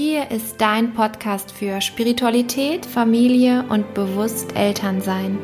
[0.00, 5.40] Hier ist dein Podcast für Spiritualität, Familie und bewusst Elternsein.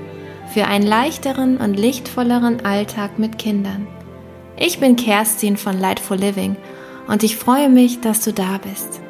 [0.53, 3.88] Für einen leichteren und lichtvolleren Alltag mit Kindern.
[4.56, 6.54] Ich bin Kerstin von Lightful Living
[7.08, 9.01] und ich freue mich, dass du da bist.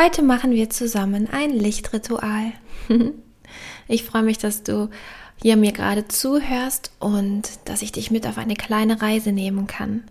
[0.00, 2.52] Heute machen wir zusammen ein Lichtritual.
[3.88, 4.90] ich freue mich, dass du
[5.42, 10.04] hier mir gerade zuhörst und dass ich dich mit auf eine kleine Reise nehmen kann.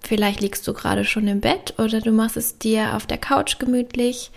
[0.00, 3.58] Vielleicht liegst du gerade schon im Bett oder du machst es dir auf der Couch
[3.58, 4.30] gemütlich.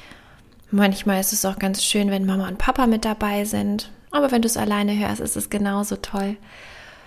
[0.72, 3.90] Manchmal ist es auch ganz schön, wenn Mama und Papa mit dabei sind.
[4.12, 6.36] Aber wenn du es alleine hörst, ist es genauso toll.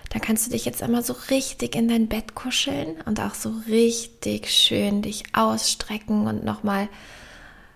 [0.09, 3.53] Da kannst du dich jetzt einmal so richtig in dein Bett kuscheln und auch so
[3.67, 6.89] richtig schön dich ausstrecken und nochmal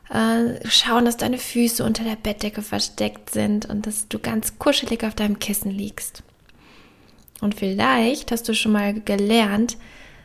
[0.09, 5.03] äh, schauen, dass deine Füße unter der Bettdecke versteckt sind und dass du ganz kuschelig
[5.03, 6.23] auf deinem Kissen liegst.
[7.41, 9.77] Und vielleicht hast du schon mal gelernt,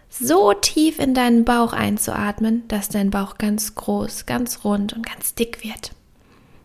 [0.09, 5.35] so tief in deinen Bauch einzuatmen, dass dein Bauch ganz groß, ganz rund und ganz
[5.35, 5.93] dick wird.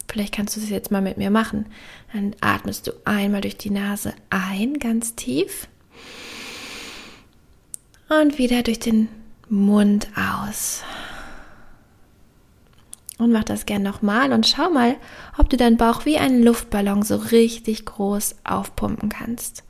[0.09, 1.65] Vielleicht kannst du das jetzt mal mit mir machen.
[2.13, 5.67] Dann atmest du einmal durch die Nase ein, ganz tief.
[8.09, 9.09] Und wieder durch den
[9.49, 10.83] Mund aus.
[13.17, 14.95] Und mach das gern nochmal und schau mal,
[15.37, 19.63] ob du deinen Bauch wie einen Luftballon so richtig groß aufpumpen kannst.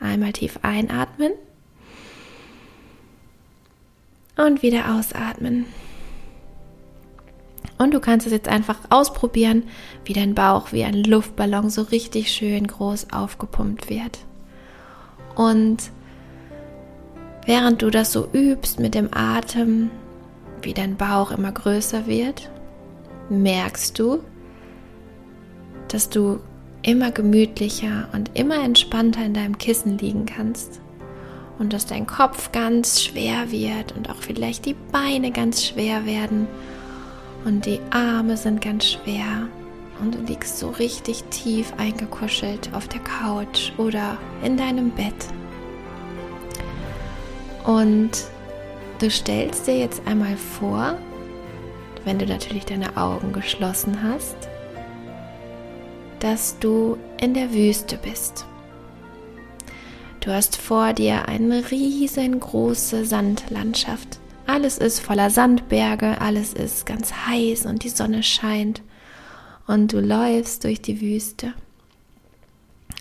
[0.00, 1.32] Einmal tief einatmen
[4.36, 5.66] und wieder ausatmen.
[7.76, 9.64] Und du kannst es jetzt einfach ausprobieren,
[10.04, 14.18] wie dein Bauch wie ein Luftballon so richtig schön groß aufgepumpt wird.
[15.34, 15.90] Und
[17.46, 19.90] während du das so übst mit dem Atem,
[20.62, 22.50] wie dein Bauch immer größer wird,
[23.30, 24.20] merkst du,
[25.88, 26.40] dass du
[26.82, 30.80] immer gemütlicher und immer entspannter in deinem Kissen liegen kannst
[31.58, 36.46] und dass dein Kopf ganz schwer wird und auch vielleicht die Beine ganz schwer werden
[37.44, 39.48] und die Arme sind ganz schwer
[40.00, 45.14] und du liegst so richtig tief eingekuschelt auf der Couch oder in deinem Bett.
[47.64, 48.10] Und
[48.98, 50.96] du stellst dir jetzt einmal vor,
[52.04, 54.36] wenn du natürlich deine Augen geschlossen hast,
[56.20, 58.46] dass du in der Wüste bist.
[60.20, 64.18] Du hast vor dir eine riesengroße Sandlandschaft.
[64.46, 68.82] Alles ist voller Sandberge, alles ist ganz heiß und die Sonne scheint
[69.66, 71.54] und du läufst durch die Wüste.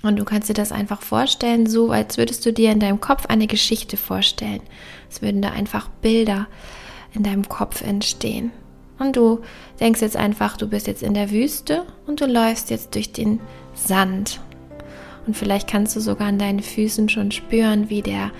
[0.02, 3.26] Und du kannst dir das einfach vorstellen, so als würdest du dir in deinem Kopf
[3.26, 4.62] eine Geschichte vorstellen.
[5.10, 6.48] Es würden da einfach Bilder
[7.14, 8.52] in deinem Kopf entstehen.
[9.00, 9.40] Und du
[9.80, 13.40] denkst jetzt einfach, du bist jetzt in der Wüste und du läufst jetzt durch den
[13.74, 14.42] Sand.
[15.26, 18.32] Und vielleicht kannst du sogar an deinen Füßen schon spüren, wie der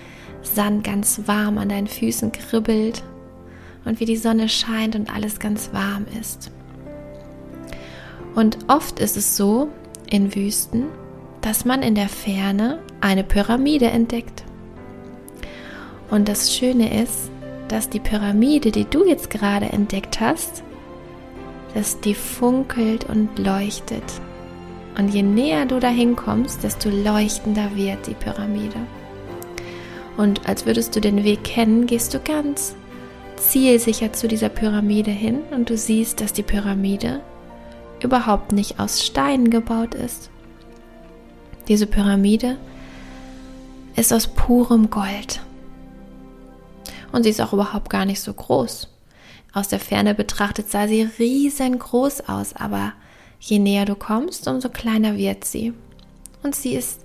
[0.42, 3.02] Sand ganz warm an deinen Füßen kribbelt
[3.84, 6.50] und wie die Sonne scheint und alles ganz warm ist.
[8.34, 9.68] Und oft ist es so
[10.10, 10.86] in Wüsten,
[11.40, 14.44] dass man in der Ferne eine Pyramide entdeckt.
[16.10, 17.30] Und das Schöne ist,
[17.70, 20.64] dass die Pyramide, die du jetzt gerade entdeckt hast,
[21.74, 24.02] dass die funkelt und leuchtet.
[24.98, 28.80] Und je näher du dahin kommst, desto leuchtender wird die Pyramide.
[30.16, 32.74] Und als würdest du den Weg kennen, gehst du ganz
[33.36, 37.20] zielsicher zu dieser Pyramide hin und du siehst, dass die Pyramide
[38.02, 40.28] überhaupt nicht aus Steinen gebaut ist.
[41.68, 42.56] Diese Pyramide
[43.94, 45.40] ist aus purem Gold
[47.12, 48.88] und sie ist auch überhaupt gar nicht so groß.
[49.52, 52.92] Aus der Ferne betrachtet sah sie riesengroß aus, aber
[53.40, 55.72] je näher du kommst, umso kleiner wird sie.
[56.42, 57.00] Und sie ist,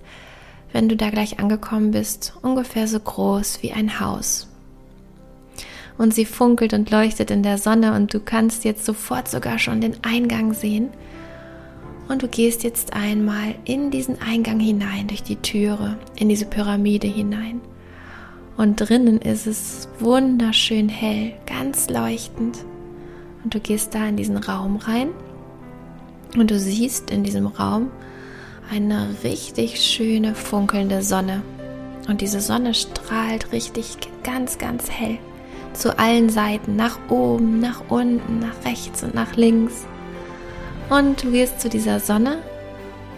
[0.72, 4.48] wenn du da gleich angekommen bist, ungefähr so groß wie ein Haus.
[5.98, 9.80] Und sie funkelt und leuchtet in der Sonne und du kannst jetzt sofort sogar schon
[9.80, 10.90] den Eingang sehen.
[12.08, 17.08] Und du gehst jetzt einmal in diesen Eingang hinein, durch die Türe, in diese Pyramide
[17.08, 17.60] hinein.
[18.56, 22.58] Und drinnen ist es wunderschön hell, ganz leuchtend.
[23.44, 25.10] Und du gehst da in diesen Raum rein
[26.36, 27.90] und du siehst in diesem Raum
[28.70, 31.42] eine richtig schöne funkelnde Sonne.
[32.08, 35.18] Und diese Sonne strahlt richtig ganz, ganz hell
[35.76, 39.84] zu allen Seiten, nach oben, nach unten, nach rechts und nach links.
[40.88, 42.38] Und du gehst zu dieser Sonne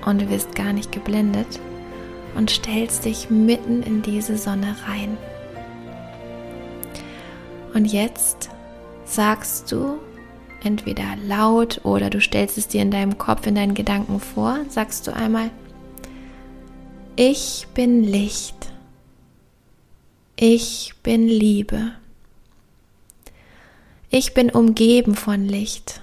[0.04, 1.60] und du wirst gar nicht geblendet,
[2.38, 5.18] und stellst dich mitten in diese Sonne rein.
[7.74, 8.48] Und jetzt
[9.04, 9.98] sagst du
[10.62, 15.08] entweder laut oder du stellst es dir in deinem Kopf, in deinen Gedanken vor, sagst
[15.08, 15.50] du einmal,
[17.16, 18.72] ich bin Licht.
[20.36, 21.90] Ich bin Liebe.
[24.10, 26.00] Ich bin umgeben von Licht.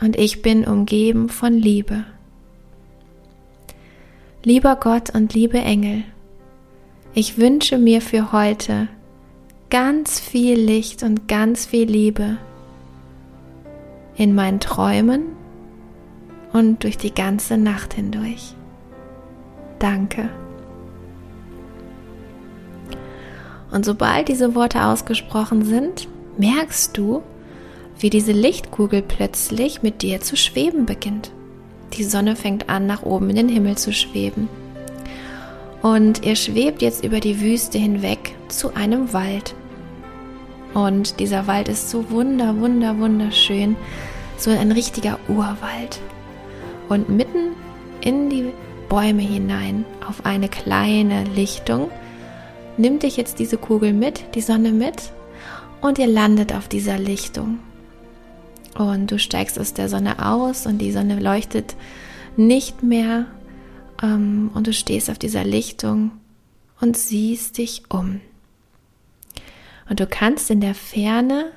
[0.00, 2.04] Und ich bin umgeben von Liebe.
[4.44, 6.02] Lieber Gott und liebe Engel,
[7.14, 8.88] ich wünsche mir für heute
[9.70, 12.38] ganz viel Licht und ganz viel Liebe
[14.16, 15.26] in meinen Träumen
[16.52, 18.56] und durch die ganze Nacht hindurch.
[19.78, 20.28] Danke.
[23.70, 27.22] Und sobald diese Worte ausgesprochen sind, merkst du,
[27.96, 31.30] wie diese Lichtkugel plötzlich mit dir zu schweben beginnt.
[31.94, 34.48] Die Sonne fängt an, nach oben in den Himmel zu schweben.
[35.82, 39.54] Und ihr schwebt jetzt über die Wüste hinweg zu einem Wald.
[40.74, 43.76] Und dieser Wald ist so wunder, wunder, wunderschön,
[44.38, 46.00] so ein richtiger Urwald.
[46.88, 47.56] Und mitten
[48.00, 48.52] in die
[48.88, 51.90] Bäume hinein auf eine kleine Lichtung
[52.76, 55.12] nimmt dich jetzt diese Kugel mit, die Sonne mit
[55.80, 57.58] und ihr landet auf dieser Lichtung.
[58.74, 61.76] Und du steigst aus der Sonne aus und die Sonne leuchtet
[62.36, 63.26] nicht mehr
[64.02, 66.12] ähm, und du stehst auf dieser Lichtung
[66.80, 68.20] und siehst dich um.
[69.88, 71.52] Und du kannst in der Ferne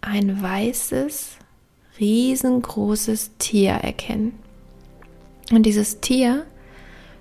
[0.00, 1.36] ein weißes,
[1.98, 4.38] riesengroßes Tier erkennen.
[5.50, 6.46] Und dieses Tier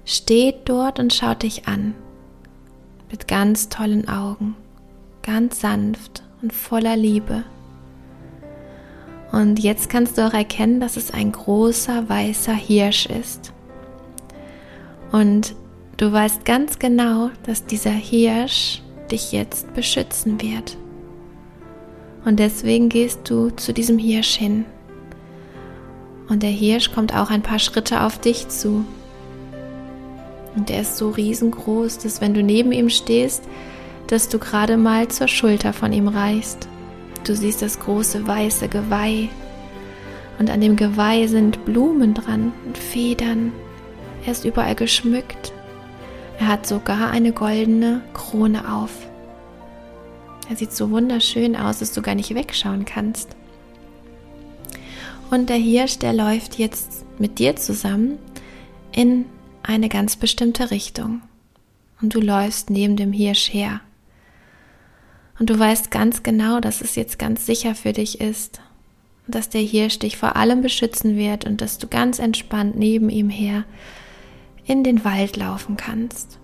[0.05, 1.95] steht dort und schaut dich an
[3.09, 4.55] mit ganz tollen Augen,
[5.21, 7.43] ganz sanft und voller Liebe.
[9.33, 13.51] Und jetzt kannst du auch erkennen, dass es ein großer weißer Hirsch ist.
[15.11, 15.55] Und
[15.97, 20.77] du weißt ganz genau, dass dieser Hirsch dich jetzt beschützen wird.
[22.25, 24.65] Und deswegen gehst du zu diesem Hirsch hin.
[26.29, 28.85] Und der Hirsch kommt auch ein paar Schritte auf dich zu.
[30.55, 33.43] Und er ist so riesengroß, dass wenn du neben ihm stehst,
[34.05, 36.67] dass du gerade mal zur Schulter von ihm reichst.
[37.23, 39.29] Du siehst das große weiße Geweih.
[40.39, 43.53] Und an dem Geweih sind Blumen dran und Federn.
[44.25, 45.53] Er ist überall geschmückt.
[46.39, 48.91] Er hat sogar eine goldene Krone auf.
[50.49, 53.35] Er sieht so wunderschön aus, dass du gar nicht wegschauen kannst.
[55.29, 58.17] Und der Hirsch, der läuft jetzt mit dir zusammen
[58.91, 59.25] in
[59.63, 61.21] eine ganz bestimmte Richtung
[62.01, 63.79] und du läufst neben dem Hirsch her.
[65.39, 68.61] Und du weißt ganz genau, dass es jetzt ganz sicher für dich ist
[69.27, 73.29] dass der Hirsch dich vor allem beschützen wird und dass du ganz entspannt neben ihm
[73.29, 73.63] her
[74.65, 76.39] in den Wald laufen kannst.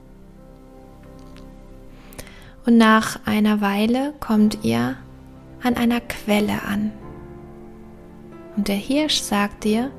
[2.66, 4.98] Und nach einer Weile kommt ihr
[5.62, 6.92] an einer Quelle an.
[8.56, 9.92] Und der Hirsch sagt dir,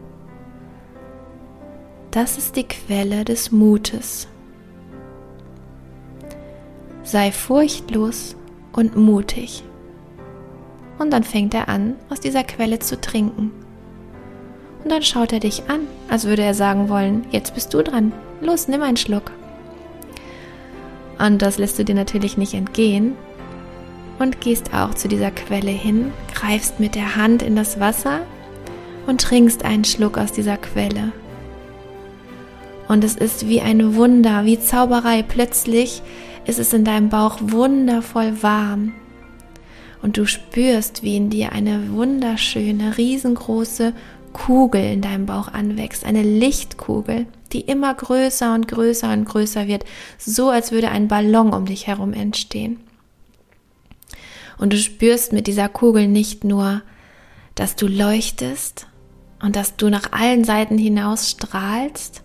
[2.10, 4.26] das ist die Quelle des Mutes.
[7.02, 8.36] Sei furchtlos
[8.72, 9.64] und mutig.
[10.98, 13.52] Und dann fängt er an, aus dieser Quelle zu trinken.
[14.82, 18.12] Und dann schaut er dich an, als würde er sagen wollen, jetzt bist du dran.
[18.40, 19.32] Los, nimm einen Schluck.
[21.18, 23.14] Und das lässt du dir natürlich nicht entgehen.
[24.18, 28.20] Und gehst auch zu dieser Quelle hin, greifst mit der Hand in das Wasser
[29.06, 31.12] und trinkst einen Schluck aus dieser Quelle.
[32.88, 35.22] Und es ist wie ein Wunder, wie Zauberei.
[35.22, 36.02] Plötzlich
[36.46, 38.92] ist es in deinem Bauch wundervoll warm.
[40.02, 43.92] Und du spürst, wie in dir eine wunderschöne, riesengroße
[44.32, 46.04] Kugel in deinem Bauch anwächst.
[46.04, 49.84] Eine Lichtkugel, die immer größer und größer und größer wird.
[50.18, 52.80] So als würde ein Ballon um dich herum entstehen.
[54.58, 56.82] Und du spürst mit dieser Kugel nicht nur,
[57.54, 58.86] dass du leuchtest
[59.42, 62.22] und dass du nach allen Seiten hinaus strahlst,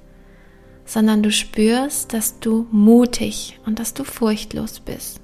[0.86, 5.20] sondern du spürst, dass du mutig und dass du furchtlos bist.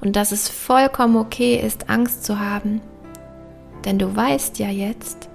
[0.00, 2.80] Und dass es vollkommen okay ist, Angst zu haben.
[3.84, 5.28] Denn du weißt ja jetzt,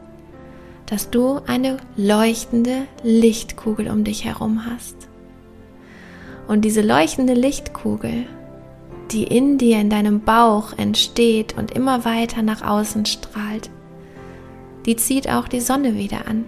[0.88, 4.96] dass du eine leuchtende Lichtkugel um dich herum hast.
[6.48, 8.25] Und diese leuchtende Lichtkugel,
[9.12, 13.70] die in dir, in deinem Bauch entsteht und immer weiter nach außen strahlt,
[14.86, 16.46] die zieht auch die Sonne wieder an.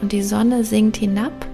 [0.00, 1.47] Und die Sonne sinkt hinab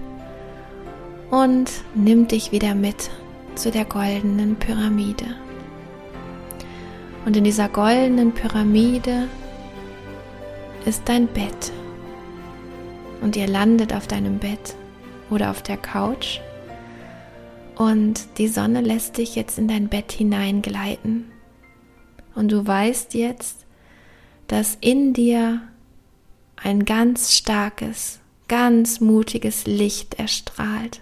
[1.35, 3.09] und nimm dich wieder mit
[3.55, 5.35] zu der goldenen Pyramide.
[7.25, 9.27] Und in dieser goldenen Pyramide
[10.85, 11.73] ist dein Bett.
[13.21, 14.75] Und ihr landet auf deinem Bett
[15.29, 16.39] oder auf der Couch.
[17.75, 21.25] Und die Sonne lässt dich jetzt in dein Bett hineingleiten.
[22.33, 23.65] Und du weißt jetzt,
[24.47, 25.59] dass in dir
[26.55, 31.01] ein ganz starkes, ganz mutiges Licht erstrahlt.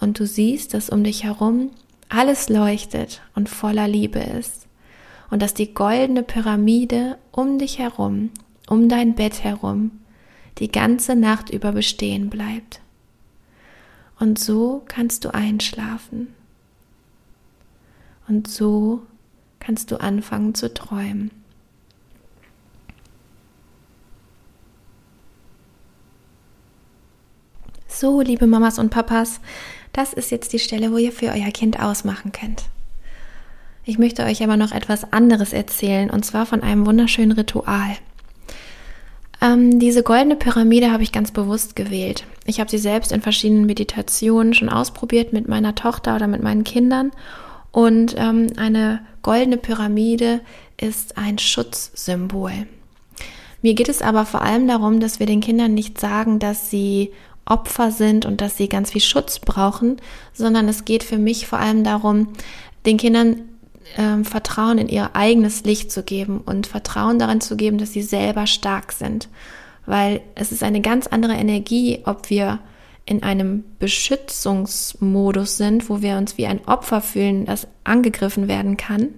[0.00, 1.70] Und du siehst, dass um dich herum
[2.08, 4.66] alles leuchtet und voller Liebe ist.
[5.30, 8.30] Und dass die goldene Pyramide um dich herum,
[8.68, 9.90] um dein Bett herum,
[10.58, 12.80] die ganze Nacht über bestehen bleibt.
[14.18, 16.34] Und so kannst du einschlafen.
[18.26, 19.02] Und so
[19.60, 21.30] kannst du anfangen zu träumen.
[27.86, 29.40] So, liebe Mamas und Papas,
[29.98, 32.62] das ist jetzt die Stelle, wo ihr für euer Kind ausmachen könnt.
[33.84, 37.96] Ich möchte euch aber noch etwas anderes erzählen, und zwar von einem wunderschönen Ritual.
[39.40, 42.26] Ähm, diese goldene Pyramide habe ich ganz bewusst gewählt.
[42.44, 46.62] Ich habe sie selbst in verschiedenen Meditationen schon ausprobiert mit meiner Tochter oder mit meinen
[46.62, 47.10] Kindern.
[47.72, 50.42] Und ähm, eine goldene Pyramide
[50.76, 52.52] ist ein Schutzsymbol.
[53.62, 57.10] Mir geht es aber vor allem darum, dass wir den Kindern nicht sagen, dass sie
[57.48, 59.96] Opfer sind und dass sie ganz viel Schutz brauchen,
[60.32, 62.28] sondern es geht für mich vor allem darum,
[62.86, 63.42] den Kindern
[63.96, 68.02] ähm, Vertrauen in ihr eigenes Licht zu geben und Vertrauen daran zu geben, dass sie
[68.02, 69.28] selber stark sind.
[69.86, 72.58] Weil es ist eine ganz andere Energie, ob wir
[73.06, 79.08] in einem Beschützungsmodus sind, wo wir uns wie ein Opfer fühlen, das angegriffen werden kann,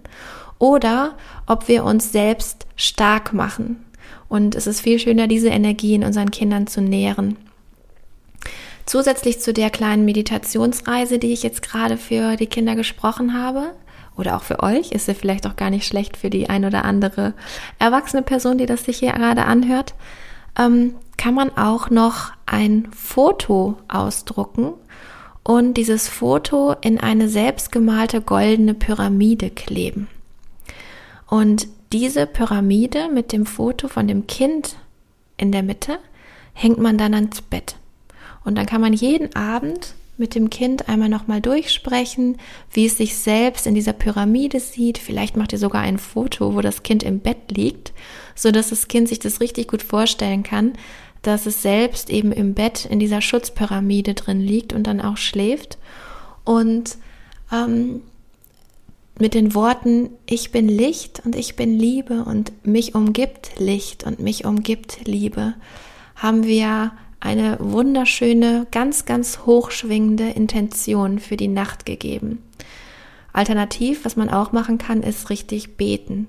[0.60, 3.84] oder ob wir uns selbst stark machen.
[4.28, 7.36] Und es ist viel schöner, diese Energie in unseren Kindern zu nähren.
[8.86, 13.74] Zusätzlich zu der kleinen Meditationsreise, die ich jetzt gerade für die Kinder gesprochen habe,
[14.16, 16.84] oder auch für euch, ist ja vielleicht auch gar nicht schlecht für die ein oder
[16.84, 17.34] andere
[17.78, 19.94] erwachsene Person, die das sich hier gerade anhört,
[20.58, 24.72] ähm, kann man auch noch ein Foto ausdrucken
[25.42, 30.08] und dieses Foto in eine selbstgemalte goldene Pyramide kleben.
[31.26, 34.76] Und diese Pyramide mit dem Foto von dem Kind
[35.36, 35.98] in der Mitte
[36.52, 37.76] hängt man dann ans Bett.
[38.44, 42.36] Und dann kann man jeden Abend mit dem Kind einmal nochmal durchsprechen,
[42.72, 44.98] wie es sich selbst in dieser Pyramide sieht.
[44.98, 47.92] Vielleicht macht ihr sogar ein Foto, wo das Kind im Bett liegt,
[48.34, 50.74] so dass das Kind sich das richtig gut vorstellen kann,
[51.22, 55.78] dass es selbst eben im Bett in dieser Schutzpyramide drin liegt und dann auch schläft.
[56.44, 56.98] Und
[57.50, 58.02] ähm,
[59.18, 64.20] mit den Worten, ich bin Licht und ich bin Liebe und mich umgibt Licht und
[64.20, 65.54] mich umgibt Liebe,
[66.16, 72.42] haben wir eine wunderschöne, ganz, ganz hochschwingende Intention für die Nacht gegeben.
[73.32, 76.26] Alternativ, was man auch machen kann, ist richtig beten.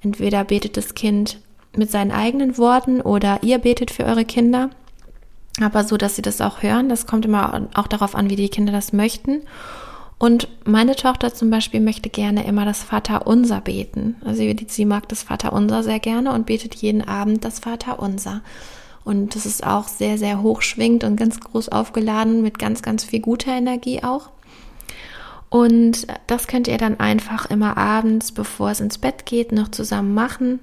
[0.00, 1.40] Entweder betet das Kind
[1.76, 4.70] mit seinen eigenen Worten oder ihr betet für eure Kinder,
[5.60, 6.88] aber so, dass sie das auch hören.
[6.88, 9.42] Das kommt immer auch darauf an, wie die Kinder das möchten.
[10.18, 14.16] Und meine Tochter zum Beispiel möchte gerne immer das Vaterunser beten.
[14.24, 18.40] Also sie mag das Vaterunser sehr gerne und betet jeden Abend das Vaterunser.
[19.08, 23.20] Und das ist auch sehr, sehr hochschwingend und ganz groß aufgeladen mit ganz, ganz viel
[23.20, 24.28] guter Energie auch.
[25.48, 30.12] Und das könnt ihr dann einfach immer abends, bevor es ins Bett geht, noch zusammen
[30.12, 30.60] machen.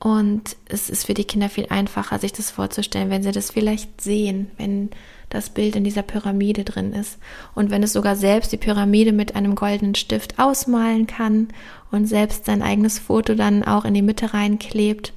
[0.00, 4.00] Und es ist für die Kinder viel einfacher, sich das vorzustellen, wenn sie das vielleicht
[4.00, 4.90] sehen, wenn
[5.28, 7.18] das Bild in dieser Pyramide drin ist.
[7.54, 11.46] Und wenn es sogar selbst die Pyramide mit einem goldenen Stift ausmalen kann
[11.92, 15.12] und selbst sein eigenes Foto dann auch in die Mitte reinklebt.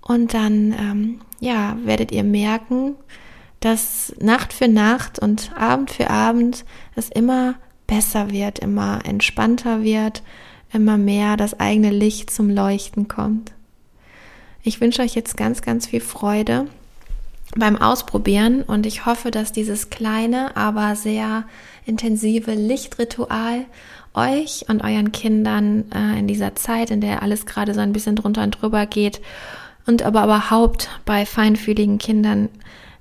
[0.00, 2.94] Und dann ähm, ja, werdet ihr merken,
[3.60, 7.54] dass Nacht für Nacht und Abend für Abend es immer
[7.86, 10.22] besser wird, immer entspannter wird,
[10.72, 13.52] immer mehr das eigene Licht zum Leuchten kommt.
[14.62, 16.66] Ich wünsche euch jetzt ganz, ganz viel Freude
[17.56, 21.44] beim Ausprobieren und ich hoffe, dass dieses kleine, aber sehr
[21.84, 23.64] intensive Lichtritual
[24.14, 28.16] euch und euren Kindern äh, in dieser Zeit, in der alles gerade so ein bisschen
[28.16, 29.20] drunter und drüber geht,
[29.86, 32.48] und aber überhaupt bei feinfühligen Kindern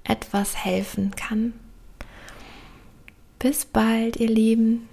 [0.04, 1.54] etwas helfen kann.
[3.38, 4.89] Bis bald, ihr Lieben.